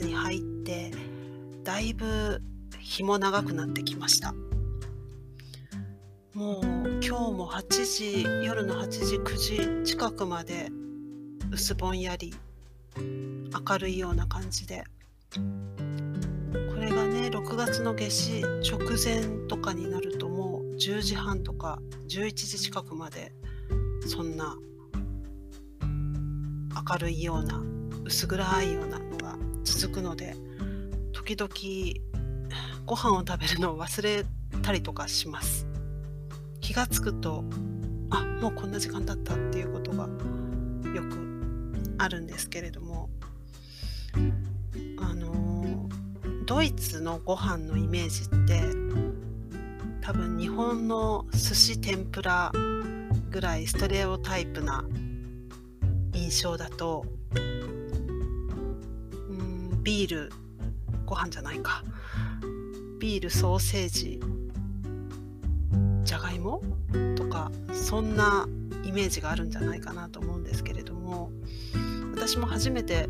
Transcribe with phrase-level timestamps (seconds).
[0.00, 0.90] に入って
[1.64, 2.40] だいぶ
[2.78, 4.34] 日も長くなってきました。
[6.34, 6.64] もう
[7.00, 10.68] 今日も8時夜の8時9時近くまで
[11.50, 12.32] 薄ぼんやり
[12.96, 14.84] 明るいような感じで。
[15.32, 15.38] こ
[16.80, 23.32] れがね6月の夏至直前とかになるともう10時半とか11時近くまで
[24.06, 24.56] そんな
[26.90, 27.62] 明るいような
[28.04, 28.98] 薄暗いような
[29.64, 30.36] 続くので
[31.12, 31.50] 時々
[32.84, 34.24] ご飯を食べるのを忘れ
[34.62, 35.66] たりとかします。
[36.60, 37.44] 気がつくと
[38.10, 40.04] あもうこんな時間だったっていうことが
[40.94, 43.08] よくあるんですけれども。
[44.98, 45.88] あの
[46.46, 48.62] ドイツのご飯のイメージって
[50.00, 52.52] 多分日本の寿司天ぷら
[53.30, 54.84] ぐらいストレオタイプな
[56.12, 57.04] 印象だと
[59.82, 60.32] ビール
[61.06, 61.82] ご飯じゃないか。
[63.00, 64.20] ビールソーセージ
[66.04, 66.62] じゃがいも？
[67.16, 68.46] とかそんな
[68.84, 71.30] イメージがあるんじゃないかなと思うんですけれども
[72.14, 73.08] 私も初めて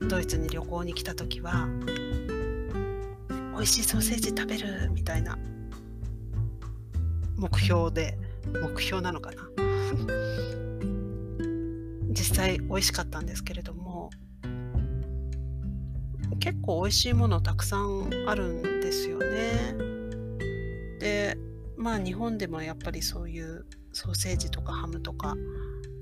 [0.00, 1.68] ドイツに旅行に来た時は
[3.54, 5.38] 美味しいソーセージ食べるみたいな
[7.36, 8.18] 目標で
[8.60, 9.48] 目標なのかな。
[12.10, 13.81] 実際美味しかったんですけれども
[16.40, 19.74] 結構美味しいものたくさんあるんですよね。
[20.98, 21.36] で
[21.76, 25.36] まあ日本でもやっぱりそういうソーセージとかハムとか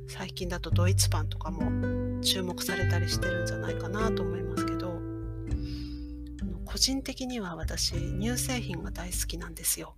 [0.09, 5.00] 最近だとドイツパンとかも注目されたりしてるんじゃないかなと思いますけど
[6.65, 9.94] 個人的には私乳製品が大好きなんですよ。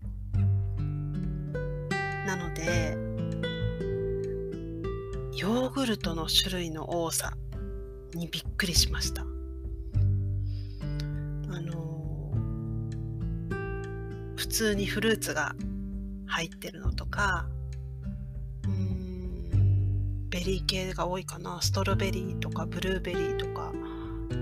[2.27, 2.97] なので
[5.37, 7.33] ヨーグルトの種類の多さ
[8.15, 9.27] にびっくりしました。
[14.53, 15.55] 普通にフルーツが
[16.27, 17.49] 入ってるのとか
[18.65, 21.61] うんベリー系が多いかな。
[21.63, 23.73] ストロベリーとかブルーベリーとか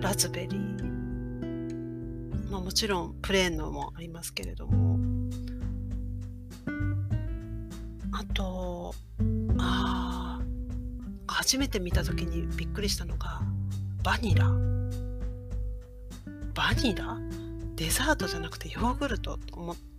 [0.00, 0.81] ラズベリー。
[2.50, 4.98] まあもちろんプレーンのもありますけれども。
[8.12, 8.94] あと
[9.59, 10.41] あ
[11.28, 13.41] 初めて見た時にびっくりしたのが
[14.03, 14.48] バニラ。
[16.54, 17.16] バニラ？
[17.77, 19.90] デザートじゃなくてヨーグルトと思って。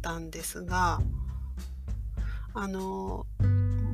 [0.00, 1.00] たんですが
[2.54, 3.26] あの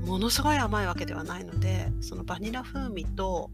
[0.07, 3.51] ものすごい甘いわけではないのでそのバニラ風味と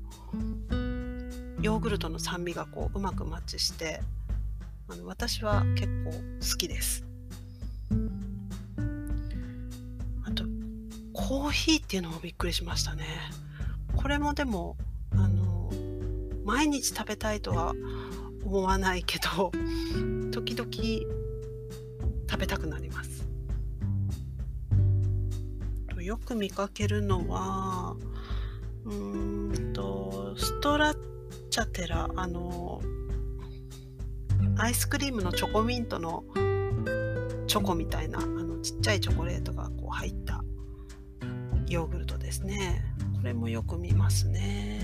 [1.62, 4.00] ヨーグルトの酸味がこううまくマッチして
[4.88, 7.04] あの私は結構好きです。
[10.24, 10.44] あと
[11.12, 13.04] コーヒーっていうのもびっくりしましたね。
[13.94, 14.76] これもでも
[15.12, 15.70] あの
[16.44, 17.74] 毎日食べたいとは
[18.44, 19.52] 思わないけど
[20.32, 21.19] 時々
[22.30, 23.28] 食べたくなります。
[26.00, 27.96] よく見かけるのは
[28.84, 30.98] うんとストラッ
[31.50, 32.80] チャテラあの
[34.56, 36.24] アイスクリームのチョコミントの
[37.46, 40.42] チョコみたいなあのちっちゃいチョコレートがこう入った
[41.68, 42.84] ヨーグルトですね。
[43.16, 44.80] これもよく見ますね。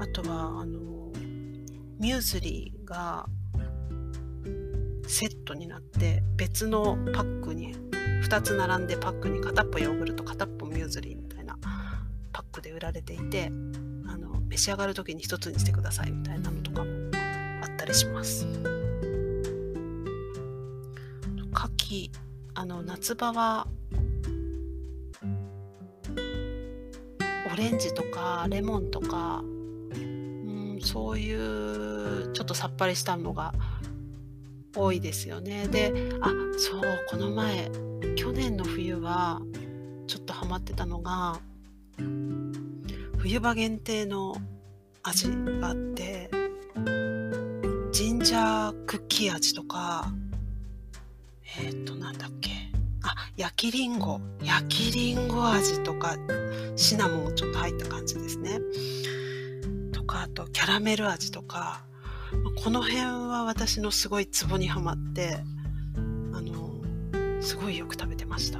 [0.00, 1.10] あとはあの
[1.98, 3.26] ミューズリーが
[5.06, 7.74] セットになって別のパックに
[8.22, 11.56] 2つ並んでパックに片っぽヨーグルト片っぽミューズリーみたいな
[12.32, 13.50] パックで売られていて
[14.06, 16.90] あの召し上がる時に1つにしてくださいみたいなのとかも
[17.62, 18.46] あったりします。
[21.54, 22.10] 牡蠣
[22.54, 23.66] あの夏場は
[27.52, 33.54] オレンジとかレモンとかうんそういうちょっとさっぱりしたのが
[34.74, 35.68] 多いですよね。
[35.68, 37.70] であそうこの前
[38.16, 39.40] 去年の冬は
[40.06, 41.40] ちょっとハマってたのが
[43.18, 44.36] 冬場限定の
[45.02, 45.28] 味
[45.60, 46.30] があって
[47.92, 50.12] ジンジャークッキー味とか
[51.58, 52.50] えっ、ー、となんだっけ。
[53.02, 54.20] あ焼きりんご。
[54.42, 56.16] 焼きりんご味とか
[56.74, 58.60] シナモンもちょっと入った感じですね。
[59.92, 61.84] とかあとキャラメル味とか
[62.62, 65.38] この辺は私のすごいツボにはまって
[66.32, 66.80] あの
[67.40, 68.58] すごいよく食べてました。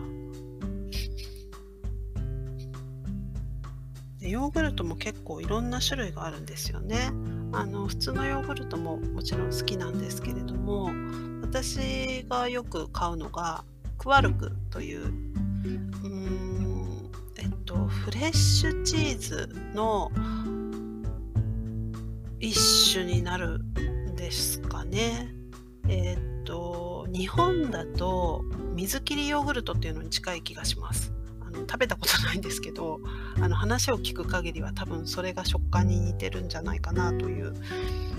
[4.21, 7.13] でヨーグルトも結構いろんな種類があるんですよね。
[7.53, 10.91] あの普通のヨーグルトももちろん好きなんですけれども
[11.43, 13.65] 私がよく買うのが
[13.97, 15.09] クワルクというう
[16.09, 20.11] んえっとフレッシュチーズの
[22.45, 25.35] 一種になるんですかね。
[25.89, 28.45] えー、っと日本だと
[28.75, 31.15] 水切りヨーグルトっていうのに近い気がします。
[31.41, 33.01] あの食べたことないんですけど
[33.41, 37.55] あの話を聞く限りは多分それが食感に似てるんじゃないかなという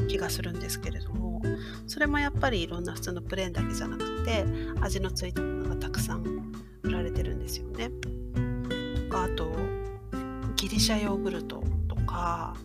[0.07, 1.44] 気がするんですけれども
[1.86, 4.45] それもやっぱりいろんな普通のプレーンだけじゃなくて
[4.81, 6.51] 味のついたものがたくさん
[6.81, 7.92] 売られてるんですよね。
[7.92, 8.10] と
[9.12, 9.51] かあと
[10.56, 12.56] ギリシャヨーグルトとか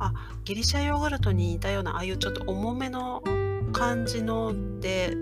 [0.00, 0.12] あ
[0.44, 3.22] ギリシャヨーグルトに似たようなああいうちょっと重めの
[3.72, 5.14] 感じので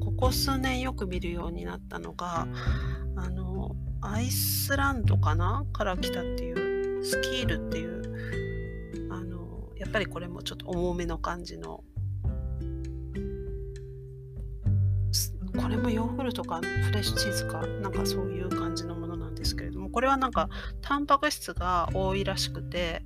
[0.00, 2.48] ここ数年よく見るようになったのが
[3.16, 5.64] あのアイスランドかな？
[5.72, 6.52] から来たってい
[7.00, 11.84] うスキールっていうあのやっぱりこれもちょっと重めの感じの
[15.56, 16.60] これもヨーグルトか？
[16.60, 17.64] フレッシュチーズか？
[17.82, 18.63] なんかそういう感じ。
[19.44, 20.48] ですけれどもこれはなんか
[20.80, 23.02] タンパク質が多いらしくて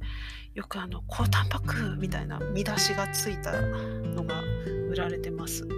[0.55, 4.43] よくあの高タンパクみたいな見出しがついたのが
[4.91, 5.69] 売られてます。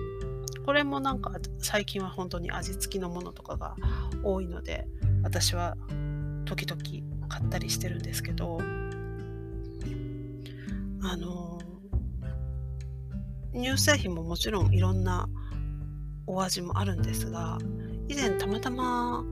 [0.65, 3.75] これもなんか最近は本当に味付きのものとかが
[4.23, 4.87] 多いので
[5.23, 5.77] 私は
[6.45, 6.81] 時々
[7.29, 8.61] 買ったりしてるんですけど
[11.03, 11.59] あの
[13.53, 15.29] 乳製品ももちろんいろんな
[16.27, 17.59] お味もあるんですが
[18.07, 19.25] 以前たまたま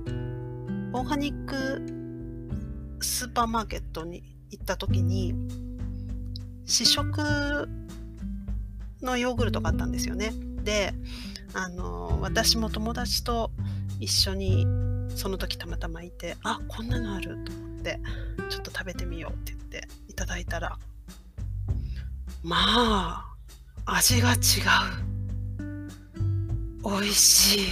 [0.99, 1.81] オーガニック
[3.01, 5.33] スーパーマーケットに行った時に
[6.65, 7.69] 試食
[9.01, 10.33] のヨーグルトがあったんですよね。
[10.65, 10.93] で
[11.55, 13.53] あの私も友達と
[14.01, 14.67] 一緒に
[15.15, 18.01] その時たまたまいてあこんなのあると思って
[18.51, 20.81] ちょっと食べてみようって言っていただいたら
[22.43, 23.37] まあ
[23.87, 24.39] 味が違う
[26.83, 27.69] 美味しい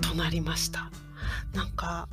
[0.00, 0.90] となりました
[1.54, 2.08] なんか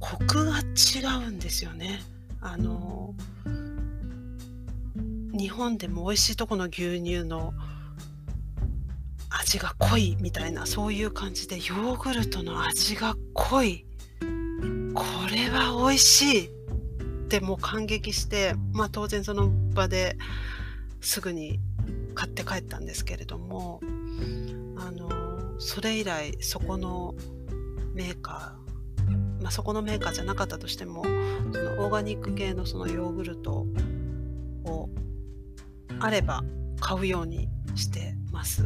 [0.00, 2.00] コクが違うんですよね。
[2.40, 3.14] あの
[5.32, 7.52] 日本でも美味しいとこの牛乳の
[9.30, 13.84] 味が濃いみたいなそういう感じでヨーグルトの味が濃い。
[14.94, 16.50] これは美味しいっ
[17.28, 20.16] てもう感激してまあ当然その場で
[21.00, 21.60] すぐに
[22.14, 23.80] 買って帰ったんですけれども
[24.76, 27.14] あのそれ以来そこの
[27.98, 33.66] メーカー、まあ、そこのメーカーじゃなかったとしてもそのオーガニック系のそのヨーグルト
[34.64, 34.88] を
[35.98, 36.44] あれば
[36.78, 38.62] 買うようにしてます。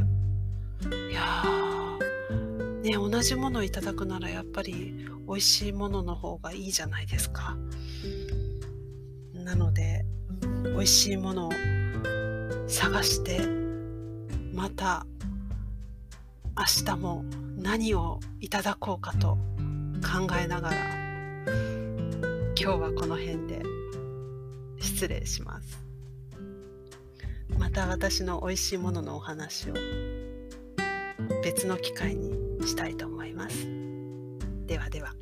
[1.10, 1.44] いや
[2.82, 7.56] ね同じものをいただくならやっぱり美味しいものの方がいいじゃないですか。
[9.32, 10.04] なので
[10.64, 11.52] 美味しいものを
[12.68, 13.40] 探して
[14.52, 15.06] また
[16.54, 17.24] 明日も
[17.62, 19.38] 何をいただこうかと
[20.02, 20.76] 考えながら
[21.46, 23.62] 今日はこの辺で
[24.80, 25.80] 失礼します。
[27.56, 29.74] また私の美味しいもののお話を
[31.44, 33.68] 別の機会にしたいと思います。
[34.66, 35.14] ではでは。